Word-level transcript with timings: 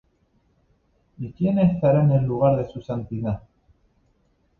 ¿Y 1.19 1.31
quién 1.31 1.59
estará 1.59 2.01
en 2.03 2.09
el 2.11 2.23
lugar 2.25 2.57
de 2.57 2.67
su 2.67 2.81
santidad? 2.81 3.43